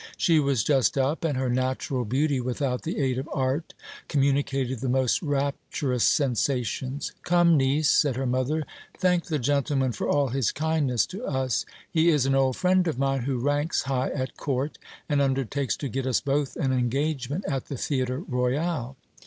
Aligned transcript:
She 0.17 0.39
was 0.39 0.63
just 0.63 0.97
up; 0.97 1.23
and 1.23 1.37
her 1.37 1.47
natural 1.47 2.05
beauty, 2.05 2.41
without 2.41 2.81
the 2.81 2.97
aid 2.97 3.19
of 3.19 3.29
art, 3.31 3.75
com 4.09 4.23
municated 4.23 4.79
the 4.79 4.89
most 4.89 5.21
rapturous 5.21 6.03
sensations. 6.03 7.11
Come, 7.21 7.55
niece, 7.55 7.87
said 7.91 8.15
her 8.15 8.25
mother, 8.25 8.63
thank 8.63 8.65
LAURA 8.65 8.65
A 8.65 8.65
YD 8.65 8.93
LUCRE 8.95 8.97
TIA 8.97 8.97
COME 8.97 8.97
TO 8.97 9.05
MADRID. 9.05 9.25
425 9.27 9.29
the 9.29 9.45
gentleman 9.77 9.91
for 9.91 10.09
all 10.09 10.27
his 10.29 10.51
kindness 10.51 11.05
to 11.05 11.25
lis: 11.27 11.65
he 11.91 12.09
is 12.09 12.25
an 12.25 12.33
old 12.33 12.57
friend 12.57 12.87
of 12.87 12.97
mine, 12.97 13.21
who 13.25 13.37
ranks 13.37 13.81
high 13.83 14.09
at 14.09 14.37
court, 14.37 14.79
and 15.07 15.21
undertakes 15.21 15.77
to 15.77 15.87
get 15.87 16.07
us 16.07 16.19
both 16.19 16.55
an 16.55 16.73
engagement 16.73 17.45
at 17.47 17.65
the 17.67 17.77
theatre 17.77 18.21
royal. 18.21 18.97